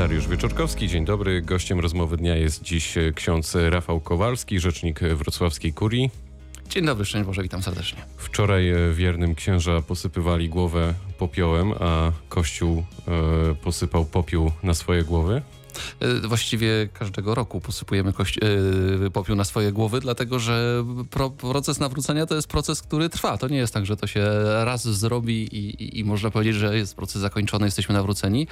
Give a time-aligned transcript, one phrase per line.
[0.00, 1.42] Dariusz Wieczorkowski, dzień dobry.
[1.42, 6.10] Gościem rozmowy dnia jest dziś ksiądz Rafał Kowalski, rzecznik wrocławskiej kurii.
[6.68, 7.98] Dzień dobry, szczęść Boże, witam serdecznie.
[8.16, 15.42] Wczoraj wiernym księża posypywali głowę popiołem, a Kościół e, posypał popiół na swoje głowy.
[16.00, 18.12] E, właściwie każdego roku posypujemy
[19.06, 23.38] e, popiół na swoje głowy, dlatego że pro- proces nawrócenia to jest proces, który trwa.
[23.38, 24.24] To nie jest tak, że to się
[24.64, 28.46] raz zrobi i, i, i można powiedzieć, że jest proces zakończony, jesteśmy nawróceni.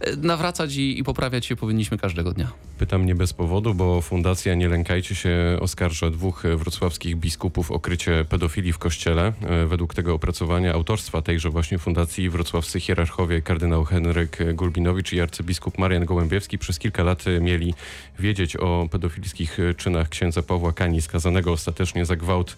[0.00, 2.52] E, Nawracać i, i poprawiać się powinniśmy każdego dnia.
[2.78, 8.24] Pytam nie bez powodu, bo Fundacja Nie Lękajcie się oskarża dwóch wrocławskich biskupów o krycie
[8.28, 9.32] pedofilii w kościele.
[9.66, 16.04] Według tego opracowania autorstwa tejże właśnie fundacji wrocławscy hierarchowie kardynał Henryk Gulbinowicz i arcybiskup Marian
[16.04, 17.74] Gołębiewski przez kilka lat e, mieli
[18.18, 22.56] wiedzieć o pedofilskich e, czynach księdza Pawła Kani, skazanego ostatecznie za gwałt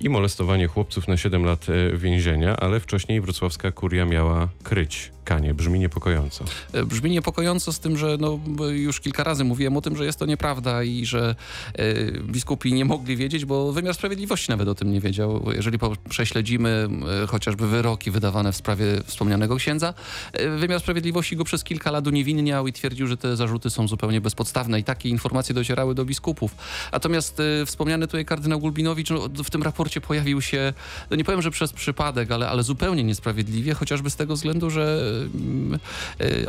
[0.00, 5.54] i molestowanie chłopców na 7 lat e, więzienia, ale wcześniej wrocławska kuria miała kryć Kanie.
[5.54, 6.44] Brzmi niepokojąco.
[6.72, 10.18] E, Brzmi niepokojąco z tym, że no, już kilka razy mówiłem o tym, że jest
[10.18, 11.34] to nieprawda i że
[11.74, 15.50] e, biskupi nie mogli wiedzieć, bo wymiar sprawiedliwości nawet o tym nie wiedział.
[15.54, 15.78] Jeżeli
[16.08, 16.88] prześledzimy
[17.22, 19.94] e, chociażby wyroki wydawane w sprawie wspomnianego księdza,
[20.58, 24.80] wymiar sprawiedliwości go przez kilka lat uniewinniał i twierdził, że te zarzuty są zupełnie bezpodstawne
[24.80, 26.54] i takie informacje docierały do biskupów.
[26.92, 30.72] Natomiast wspomniany tutaj kardynał Gulbinowicz no, w tym raporcie pojawił się,
[31.10, 35.15] no nie powiem, że przez przypadek, ale, ale zupełnie niesprawiedliwie, chociażby z tego względu, że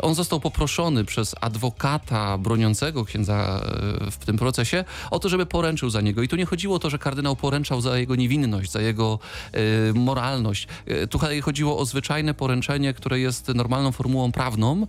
[0.02, 3.62] on został poproszony przez adwokata broniącego księdza
[4.08, 6.22] e, w tym procesie o to, żeby poręczył za niego.
[6.22, 9.20] I tu nie chodziło o to, że kardynał poręczał za jego niewinność, za jego
[9.52, 10.68] e, moralność.
[10.86, 14.88] E, Tutaj chodziło o zwyczajne poręczenie, które jest normalną formułą prawną,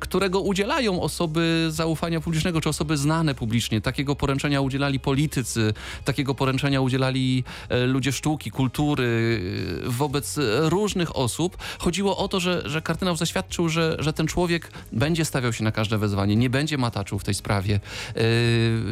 [0.00, 3.80] którego udzielają osoby zaufania publicznego, czy osoby znane publicznie.
[3.80, 7.44] Takiego poręczenia udzielali politycy, takiego poręczenia udzielali
[7.86, 9.40] ludzie sztuki, kultury,
[9.86, 11.56] wobec różnych osób.
[11.78, 15.72] Chodziło o to, że, że kardynał zaświadczył, że, że ten człowiek będzie stawiał się na
[15.72, 17.80] każde wezwanie, nie będzie mataczył w tej sprawie,
[18.16, 18.20] e,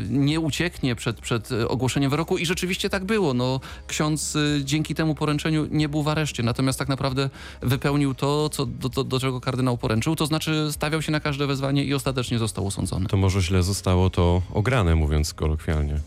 [0.08, 3.34] nie ucieknie przed, przed ogłoszeniem wyroku i rzeczywiście tak było.
[3.34, 7.30] No, ksiądz e, dzięki temu poręczeniu nie był w areszcie, natomiast tak naprawdę
[7.62, 11.46] wypełnił to, co, do, do, do czego kardynał poręczył, to znaczy stawiał się na każde
[11.46, 13.06] wezwanie i ostatecznie został osądzony.
[13.06, 16.00] To może źle zostało to ograne, mówiąc kolokwialnie.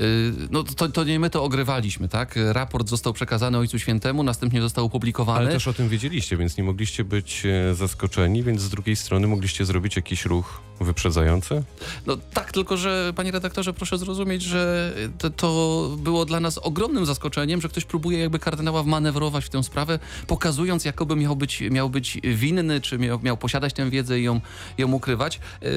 [0.00, 2.34] Y, No to, to nie my to ogrywaliśmy, tak?
[2.52, 5.38] Raport został przekazany Ojcu Świętemu, następnie został opublikowany.
[5.38, 9.26] Ale też o tym wiedzieliście, więc nie mogliście być e, zaskoczeni, więc z drugiej strony
[9.26, 11.62] mogliście zrobić jakiś ruch wyprzedzający?
[12.06, 17.06] No tak, tylko że panie redaktorze, proszę zrozumieć, że to, to było dla nas ogromnym
[17.06, 21.90] zaskoczeniem, że ktoś próbuje jakby kardynała wmanewrować w tę sprawę, pokazując jakoby miał być, miał
[21.90, 24.40] być winny, czy miał, miał posiadać tę wiedzę i ją,
[24.78, 25.40] ją ukrywać.
[25.62, 25.68] Yy,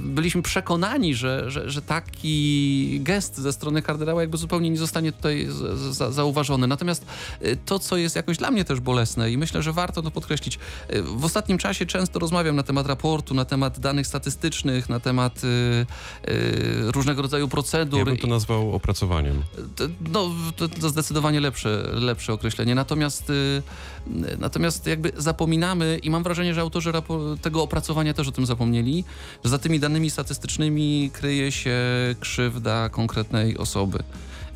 [0.00, 5.48] Byliśmy przekonani, że, że, że taki gest ze strony kardynała jakby zupełnie nie zostanie tutaj
[6.10, 6.66] zauważony.
[6.66, 7.06] Natomiast
[7.40, 10.58] yy, to, co jest jakoś dla mnie też bolesne i myślę, że warto to podkreślić,
[10.90, 15.44] yy, w ostatnim czasie często rozmawiam na temat raportu, na temat danych statystycznych, na temat
[15.44, 15.46] y,
[16.30, 17.98] y, różnego rodzaju procedur.
[17.98, 19.42] Ja bym to nazwał opracowaniem.
[19.76, 22.74] To- No, to, to zdecydowanie lepsze, lepsze określenie.
[22.74, 23.62] Natomiast, y,
[24.38, 26.92] natomiast jakby zapominamy i mam wrażenie, że autorzy
[27.42, 29.04] tego opracowania też o tym zapomnieli,
[29.44, 31.78] że za tymi danymi statystycznymi kryje się
[32.20, 33.98] krzywda konkretnej osoby.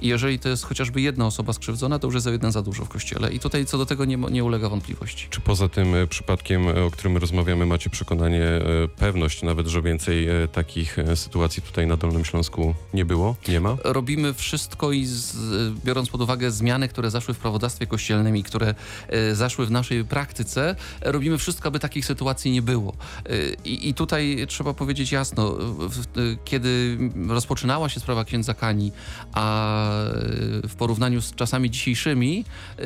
[0.01, 2.85] I jeżeli to jest chociażby jedna osoba skrzywdzona, to już jest za jeden za dużo
[2.85, 3.33] w kościele.
[3.33, 5.27] I tutaj co do tego nie, nie ulega wątpliwości.
[5.31, 8.63] Czy poza tym e, przypadkiem, e, o którym rozmawiamy, macie przekonanie, e,
[8.97, 13.37] pewność nawet, że więcej takich sytuacji tutaj na Dolnym Śląsku nie było?
[13.49, 13.77] Nie ma?
[13.85, 15.37] robimy wszystko i z,
[15.85, 18.75] biorąc pod uwagę zmiany, które zaszły w prawodawstwie kościelnym i które
[19.33, 22.93] zaszły w naszej praktyce, robimy wszystko, aby takich sytuacji nie było.
[23.65, 25.57] I, i tutaj trzeba powiedzieć jasno,
[26.45, 28.93] kiedy rozpoczynała się sprawa księdza Kani,
[29.33, 29.84] a
[30.69, 32.45] w porównaniu z czasami dzisiejszymi,
[32.79, 32.83] e,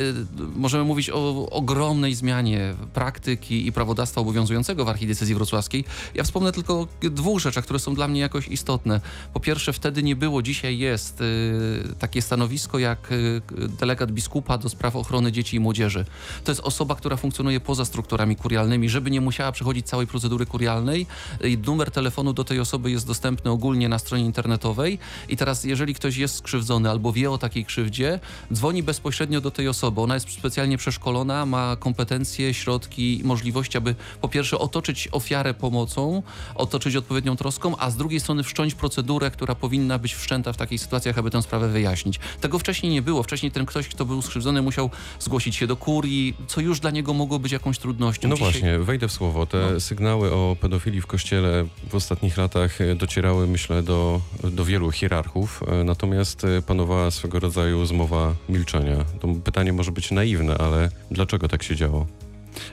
[0.57, 5.85] możemy mówić o ogromnej zmianie praktyki i prawodawstwa obowiązującego w archidiecezji wrocławskiej.
[6.15, 9.01] Ja wspomnę tylko o dwóch rzeczach, które są dla mnie jakoś istotne.
[9.33, 13.43] Po pierwsze, wtedy nie było, dzisiaj jest y, takie stanowisko jak y,
[13.81, 16.05] delegat biskupa do spraw ochrony dzieci i młodzieży.
[16.45, 21.07] To jest osoba, która funkcjonuje poza strukturami kurialnymi, żeby nie musiała przechodzić całej procedury kurialnej.
[21.45, 24.99] I numer telefonu do tej osoby jest dostępny ogólnie na stronie internetowej.
[25.29, 28.21] I teraz, jeżeli ktoś jest skrzywdzony albo wie o takiej krzywdzie,
[28.53, 30.01] dzwoni bezpośrednio do tej osoby.
[30.01, 36.23] Ona jest specjalnie przeszkolona, ma kompetencje, środki i możliwości, aby po pierwsze otoczyć ofiarę pomocą,
[36.55, 40.81] otoczyć odpowiednią troską, a z drugiej strony wszcząć procedurę, która powinna być wszczęta w takich
[40.81, 42.21] sytuacjach, aby tę sprawę wyjaśnić.
[42.41, 43.23] Tego wcześniej nie było.
[43.23, 44.91] Wcześniej ten ktoś, kto był skrzywdzony, musiał
[45.21, 48.29] zgłosić się do kurii, co już dla niego mogło być jakąś trudnością.
[48.29, 49.47] No Dzisiaj- właśnie, wejdę w słowo.
[49.47, 49.81] Te No.
[49.81, 55.85] sygnały o pedofilii w kościele w ostatnich latach docierały, myślę, do, do wielu hierarchów, e,
[55.85, 59.05] natomiast e, panowała swego rodzaju zmowa milczenia.
[59.21, 62.07] To pytanie może być naiwne, ale dlaczego tak się działo?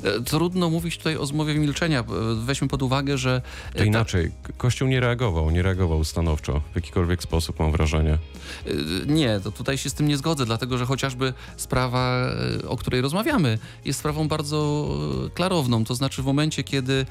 [0.04, 2.00] E, Trudno mówić tutaj o zmowie milczenia.
[2.00, 2.04] E,
[2.46, 3.42] Weźmy pod uwagę, że...
[3.70, 7.72] e, To ta- inaczej, K- Kościół nie reagował, nie reagował stanowczo w jakikolwiek sposób, mam
[7.72, 8.18] wrażenie.
[9.08, 12.18] Nie, to tutaj się z tym nie zgodzę, dlatego że chociażby sprawa,
[12.68, 14.88] o której rozmawiamy, jest sprawą bardzo
[15.34, 15.84] klarowną.
[15.86, 17.06] To znaczy, w momencie, kiedy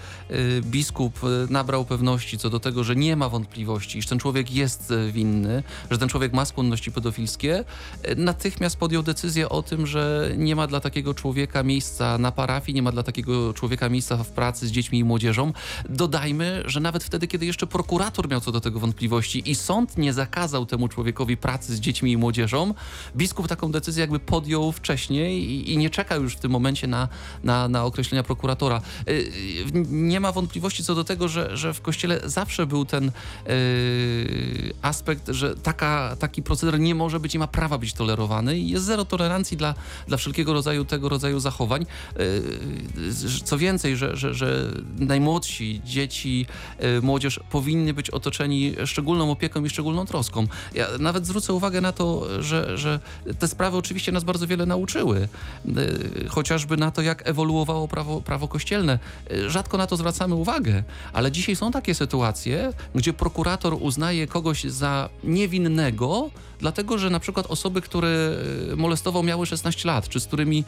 [0.63, 1.21] biskup
[1.51, 5.99] nabrał pewności co do tego, że nie ma wątpliwości, iż ten człowiek jest winny, że
[5.99, 7.65] ten człowiek ma skłonności pedofilskie,
[8.17, 12.83] natychmiast podjął decyzję o tym, że nie ma dla takiego człowieka miejsca na parafii, nie
[12.83, 15.53] ma dla takiego człowieka miejsca w pracy z dziećmi i młodzieżą.
[15.89, 20.13] Dodajmy, że nawet wtedy, kiedy jeszcze prokurator miał co do tego wątpliwości i sąd nie
[20.13, 22.75] zakazał temu człowiekowi pracy z dziećmi i młodzieżą,
[23.17, 27.09] biskup taką decyzję jakby podjął wcześniej i, i nie czekał już w tym momencie na,
[27.45, 28.83] na, na określenia prokuratora.
[29.09, 33.11] Y, y, Nie ma wątpliwości co do tego, że, że w kościele zawsze był ten
[33.49, 38.69] y, aspekt, że taka, taki proceder nie może być, nie ma prawa być tolerowany i
[38.69, 39.75] jest zero tolerancji dla,
[40.09, 41.87] dla wszelkiego rodzaju tego rodzaju zachowań.
[43.45, 46.47] Co więcej, że, że, że najmłodsi, dzieci,
[46.99, 50.47] y, młodzież powinny być otoczeni szczególną opieką i szczególną troską.
[50.75, 53.01] Ja nawet zwrócę uwagę na to, że, że
[53.39, 55.29] te sprawy oczywiście nas bardzo wiele nauczyły.
[55.69, 58.99] Y, Chociażby na to, jak ewoluowało prawo, prawo kościelne.
[59.33, 64.65] Y, Rzadko na to zwracamy uwagę, ale dzisiaj są takie sytuacje, gdzie prokurator uznaje kogoś
[64.65, 68.37] za niewinnego, dlatego że na przykład osoby, które
[68.77, 70.65] molestował miały 16 lat, czy z którymi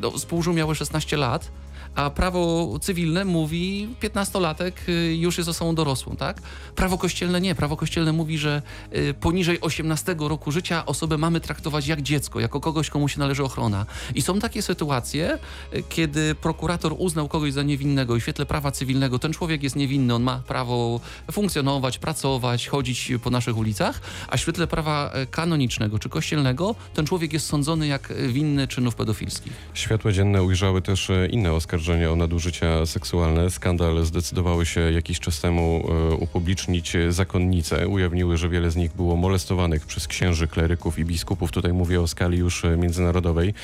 [0.00, 1.50] no, współżył miały 16 lat,
[1.96, 6.42] a prawo cywilne mówi 15-latek y, już jest osobą dorosłą, tak?
[6.74, 7.54] Prawo kościelne nie.
[7.54, 8.62] Prawo kościelne mówi, że
[8.96, 13.44] y, poniżej 18 roku życia osobę mamy traktować jak dziecko, jako kogoś, komu się należy
[13.44, 13.86] ochrona.
[14.14, 15.38] I są takie sytuacje,
[15.74, 19.76] y, kiedy prokurator uznał kogoś za niewinnego i w świetle prawa cywilnego ten człowiek jest
[19.76, 21.00] niewinny, on ma prawo
[21.32, 27.06] funkcjonować, pracować, chodzić po naszych ulicach, a w świetle prawa e, kanonicznego czy kościelnego ten
[27.06, 29.52] człowiek jest sądzony jak winny czynów pedofilskich.
[29.74, 33.50] Światło dzienne ujrzały też e, inne oskarżenia o nadużycia seksualne.
[33.50, 37.88] Skandal zdecydowały się jakiś czas temu e, upublicznić zakonnice.
[37.88, 41.52] Ujawniły, że wiele z nich było molestowanych przez księży, kleryków i biskupów.
[41.52, 43.54] Tutaj mówię o skali już e, międzynarodowej.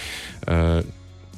[0.49, 0.83] E,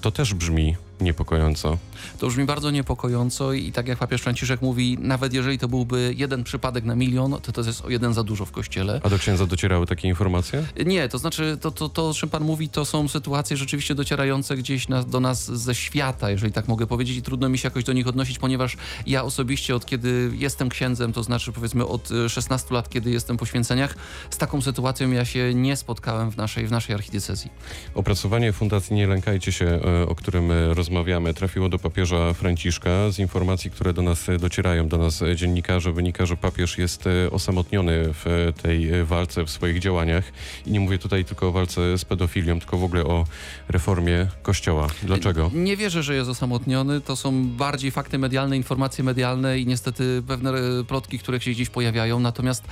[0.01, 1.79] To też brzmi niepokojąco.
[2.19, 6.45] To brzmi bardzo niepokojąco i tak jak papież Franciszek mówi, nawet jeżeli to byłby jeden
[6.45, 9.01] przypadek na milion, to to jest o jeden za dużo w kościele.
[9.05, 10.67] A do księdza docierały takie informacje?
[10.87, 14.57] Nie, to znaczy to, to, to, o czym pan mówi, to są sytuacje rzeczywiście docierające
[14.57, 17.85] gdzieś na, do nas ze świata, jeżeli tak mogę powiedzieć i trudno mi się jakoś
[17.85, 22.29] do nich odnosić, ponieważ ja osobiście od kiedy jestem księdzem, to znaczy powiedzmy od y,
[22.29, 23.95] 16 lat, kiedy jestem po święceniach,
[24.31, 27.51] z taką sytuacją ja się nie spotkałem w naszej, w naszej archidiecezji.
[27.95, 33.11] Opracowanie Fundacji Nie Lękajcie się, e, o którym e, rozmawiamy, trafiło do papieża Franciszka.
[33.11, 37.07] Z informacji, które do nas e, docierają, do nas e, dziennikarze, wynika, że papież jest
[37.07, 40.25] e, osamotniony w tej walce, w swoich działaniach.
[40.67, 43.25] I nie mówię tutaj tylko o walce z pedofilią, tylko w ogóle o
[43.69, 44.89] reformie Kościoła.
[45.03, 45.51] Dlaczego?
[45.55, 47.01] Nie wierzę, że jest osamotniony.
[47.01, 50.53] To są bardziej fakty medialne, informacje medialne i niestety pewne
[50.89, 52.21] plotki, które się gdzieś pojawiają.
[52.21, 52.65] Natomiast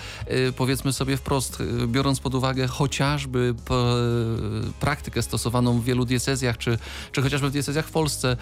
[0.56, 3.54] powiedzmy sobie wprost, biorąc pod uwagę chociażby
[4.80, 6.78] praktykę stosowaną w wielu diecezjach, czy,
[7.12, 8.36] czy chociażby w diecezjach w Polsce,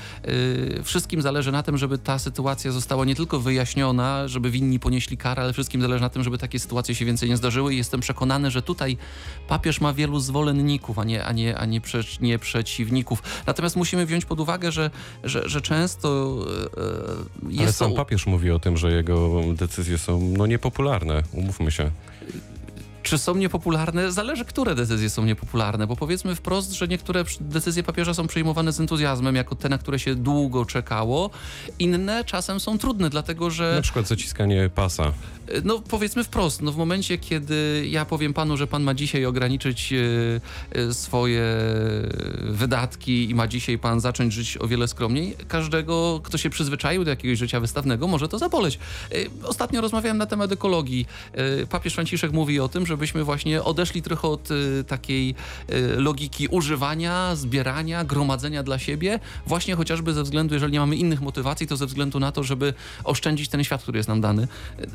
[0.79, 5.17] e, wszystkim zależy na tym, żeby ta sytuacja została nie tylko wyjaśniona, żeby winni ponieśli
[5.17, 8.01] karę, ale wszystkim zależy na tym, żeby takie sytuacje się więcej nie zdarzyły i jestem
[8.01, 8.97] przekonany, że tutaj
[9.49, 13.23] papież ma wielu zwolenników, a nie, a nie, a nie, przecz, nie przeciwników.
[13.47, 14.91] Natomiast musimy wziąć pod uwagę, że,
[15.25, 16.39] że, że często
[16.77, 17.97] e, Ale jest sam to...
[17.97, 21.23] papież mówi o tym, że jego decyzje są no, niepopularne.
[21.33, 21.91] Umówmy się.
[23.11, 24.13] Czy są niepopularne?
[24.13, 28.81] Zależy, które decyzje są niepopularne, bo powiedzmy wprost, że niektóre decyzje papieża są przyjmowane z
[28.81, 31.31] entuzjazmem, jako te, na które się długo czekało.
[31.79, 33.73] Inne czasem są trudne, dlatego że...
[33.77, 35.13] Na przykład zaciskanie pasa.
[35.65, 39.93] No powiedzmy wprost, no w momencie, kiedy ja powiem panu, że pan ma dzisiaj ograniczyć
[39.93, 39.97] e,
[40.81, 41.43] e, swoje
[42.41, 47.11] wydatki i ma dzisiaj pan zacząć żyć o wiele skromniej, każdego, kto się przyzwyczaił do
[47.11, 48.79] jakiegoś życia wystawnego, może to zaboleć.
[49.13, 49.17] E,
[49.49, 51.07] Ostatnio rozmawiałem na temat ekologii.
[51.33, 55.35] E, Papież Franciszek mówi o tym, żebyśmy właśnie odeszli trochę od e, takiej
[55.69, 61.21] e, logiki używania, zbierania, gromadzenia dla siebie, właśnie chociażby ze względu, jeżeli nie mamy innych
[61.21, 64.49] motywacji, to ze względu na to, żeby oszczędzić ten świat, który jest nam dany.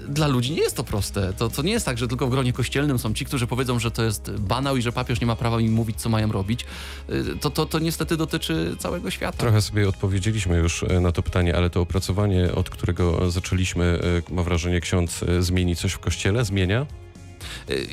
[0.07, 1.33] Dla ludzi nie jest to proste.
[1.33, 3.91] To, to nie jest tak, że tylko w gronie kościelnym są ci, którzy powiedzą, że
[3.91, 6.65] to jest banał i że papież nie ma prawa im mówić, co mają robić.
[7.09, 9.37] Y, To, to, to niestety dotyczy całego świata.
[9.37, 13.99] Trochę sobie odpowiedzieliśmy już na to pytanie, ale to opracowanie, od którego zaczęliśmy,
[14.31, 16.45] mam wrażenie, ksiądz zmieni coś w kościele?
[16.45, 16.85] Zmienia?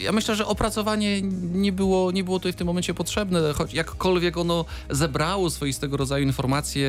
[0.02, 1.22] Ja myślę, że opracowanie
[1.52, 6.26] nie było, nie było tutaj w tym momencie potrzebne, choć jakkolwiek ono zebrało swoistego rodzaju
[6.26, 6.88] informacje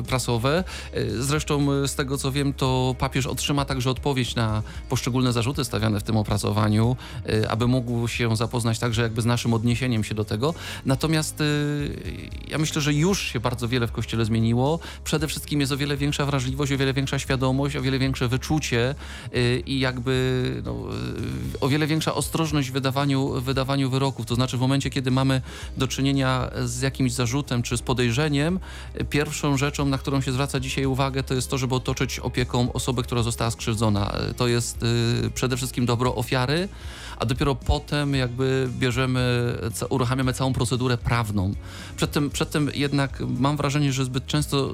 [0.00, 0.64] y, prasowe.
[0.96, 5.64] Y, Zresztą y, z tego co wiem, to papież otrzyma także odpowiedź na poszczególne zarzuty
[5.64, 6.96] stawiane w tym opracowaniu,
[7.48, 10.54] aby mógł się zapoznać także jakby z naszym odniesieniem się do tego.
[10.86, 11.42] Natomiast
[12.48, 14.78] ja myślę, że już się bardzo wiele w Kościele zmieniło.
[15.04, 18.94] Przede wszystkim jest o wiele większa wrażliwość, o wiele większa świadomość, o wiele większe wyczucie
[19.66, 20.76] i jakby no,
[21.60, 24.26] o wiele większa ostrożność w wydawaniu, wydawaniu wyroków.
[24.26, 25.42] To znaczy w momencie, kiedy mamy
[25.76, 28.60] do czynienia z jakimś zarzutem czy z podejrzeniem,
[29.10, 33.02] pierwszą rzeczą, na którą się zwraca dzisiaj uwagę, to jest to, żeby otoczyć opieką osobę,
[33.02, 34.12] która została skrzywdzona.
[34.36, 36.68] To jest y, przede wszystkim dobro ofiary,
[37.18, 39.54] a dopiero potem jakby bierzemy,
[39.88, 41.54] uruchamiamy całą procedurę prawną.
[41.96, 44.70] Przedtem, przedtem jednak mam wrażenie, że zbyt często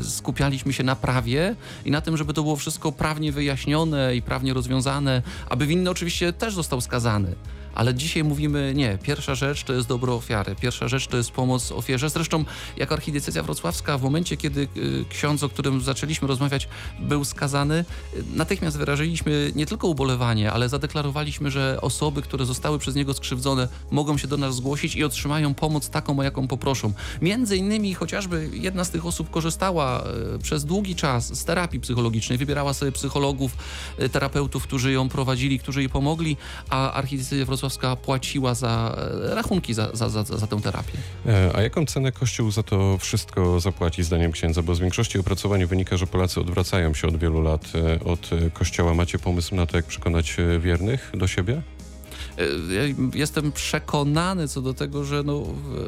[0.00, 4.22] y, skupialiśmy się na prawie i na tym, żeby to było wszystko prawnie wyjaśnione i
[4.22, 7.34] prawnie rozwiązane, aby winny oczywiście też został skazany.
[7.74, 8.98] Ale dzisiaj mówimy nie.
[9.02, 10.54] Pierwsza rzecz to jest dobro ofiary.
[10.60, 12.10] Pierwsza rzecz to jest pomoc ofierze.
[12.10, 12.44] Zresztą
[12.76, 16.68] jako archidiecezja wrocławska w momencie, kiedy y, ksiądz, o którym zaczęliśmy rozmawiać,
[17.00, 17.84] był skazany,
[18.14, 23.68] y, natychmiast wyrażyliśmy nie tylko ubolewanie, ale zadeklarowaliśmy, że osoby, które zostały przez niego skrzywdzone,
[23.90, 26.92] mogą się do nas zgłosić i otrzymają pomoc taką, o jaką poproszą.
[27.22, 32.38] Między innymi chociażby jedna z tych osób korzystała y, przez długi czas z terapii psychologicznej,
[32.38, 33.56] wybierała sobie psychologów,
[34.12, 36.36] terapeutów, którzy ją prowadzili, którzy jej pomogli,
[36.70, 37.59] a archidiecezja wrocławska
[38.02, 38.96] płaciła za
[39.30, 40.92] e, rachunki za, za, za, za tę terapię.
[41.26, 44.62] E, A jaką cenę Kościół za to wszystko zapłaci, zdaniem księdza?
[44.62, 48.94] Bo z większości opracowań wynika, że Polacy odwracają się od wielu lat e, od Kościoła.
[48.94, 51.62] Macie pomysł na to, jak przekonać wiernych do siebie?
[53.14, 55.42] Jestem przekonany co do tego, że no,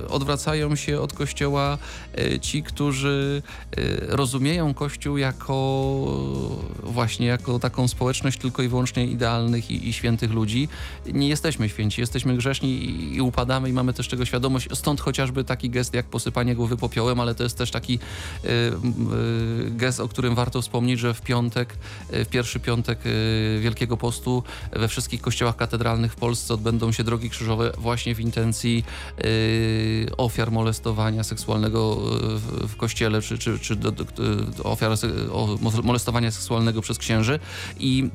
[0.09, 1.79] odwracają się od Kościoła
[2.19, 3.43] e, ci, którzy
[3.77, 3.83] e,
[4.17, 5.43] rozumieją Kościół jako
[6.83, 10.69] właśnie jako taką społeczność tylko i wyłącznie idealnych i, i świętych ludzi.
[11.07, 14.69] Nie jesteśmy święci, jesteśmy grzeszni i, i upadamy i mamy też tego świadomość.
[14.75, 17.99] Stąd chociażby taki gest jak posypanie głowy popiołem, ale to jest też taki
[18.45, 19.09] m,
[19.67, 21.77] e, gest, o którym warto wspomnieć, że w piątek,
[22.11, 22.99] w pierwszy piątek
[23.61, 28.85] Wielkiego Postu we wszystkich kościołach katedralnych w Polsce odbędą się drogi krzyżowe właśnie w intencji
[29.25, 31.99] y, ofiar molestowania seksualnego
[32.35, 34.05] y, w, w kościele, czy, czy, czy do, do,
[34.63, 34.93] ofiar
[35.33, 37.39] o, mo- molestowania seksualnego przez księży.
[37.81, 38.11] I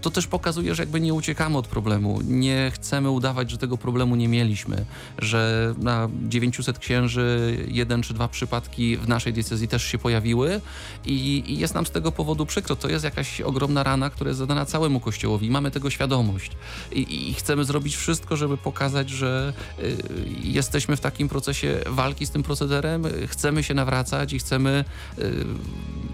[0.00, 2.20] to też pokazuje, że jakby nie uciekamy od problemu.
[2.24, 4.84] Nie chcemy udawać, że tego problemu nie mieliśmy,
[5.18, 10.60] że na 900 księży jeden czy dwa przypadki w naszej diecezji też się pojawiły
[11.06, 12.76] i, i jest nam z tego powodu przykro.
[12.76, 16.52] To jest jakaś ogromna rana, która jest zadana całemu Kościołowi mamy tego świadomość.
[16.92, 19.96] I, i chcemy zrobić wszystko, żeby pokazać, że y,
[20.42, 24.84] jesteśmy w takim procesie walki z tym procederem, y, chcemy się nawracać i chcemy
[25.18, 25.44] y,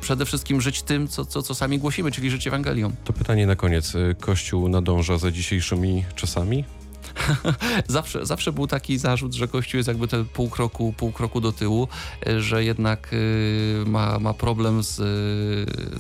[0.01, 2.93] przede wszystkim żyć tym, co, co, co sami głosimy, czyli żyć Ewangelią.
[3.05, 3.95] To pytanie na koniec.
[3.95, 6.65] E, Kościół nadąża za dzisiejszymi czasami?
[7.89, 11.53] Zawsze, zawsze był taki zarzut, że Kościół jest jakby te pół kroku, pół kroku do
[11.53, 11.89] tyłu,
[12.39, 14.95] że jednak y, ma, ma problem z,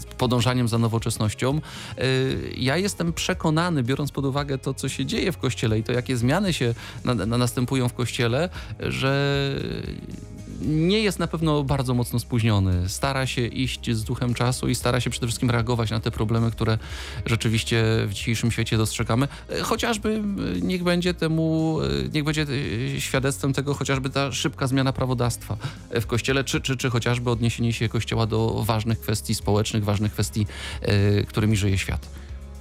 [0.00, 1.60] z podążaniem za nowoczesnością.
[1.98, 5.92] Y, Ja jestem przekonany, biorąc pod uwagę to, co się dzieje w Kościele i to,
[5.92, 8.48] jakie zmiany się na, na następują w Kościele,
[8.80, 9.54] że
[10.60, 12.88] nie jest na pewno bardzo mocno spóźniony.
[12.88, 16.50] Stara się iść z duchem czasu i stara się przede wszystkim reagować na te problemy,
[16.50, 16.78] które
[17.26, 19.28] rzeczywiście w dzisiejszym świecie dostrzegamy.
[19.48, 20.22] E, Chociażby
[20.62, 22.46] niech będzie temu, e, niech będzie
[22.96, 25.56] e, świadectwem tego chociażby ta szybka zmiana prawodawstwa
[25.90, 30.46] w Kościele, czy, czy, czy chociażby odniesienie się Kościoła do ważnych kwestii społecznych, ważnych kwestii,
[31.26, 32.08] którymi żyje świat.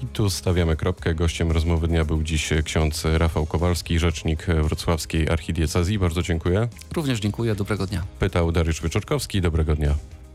[0.03, 1.15] I tu stawiamy kropkę.
[1.15, 5.99] Gościem rozmowy dnia był dziś ksiądz Rafał Kowalski, rzecznik wrocławskiej archidiecezji.
[5.99, 6.67] Bardzo dziękuję.
[6.95, 8.03] Również dziękuję, dobrego dnia.
[8.19, 9.41] Pytał Dariusz Wyczorkowski.
[9.41, 9.95] Dobrego dnia.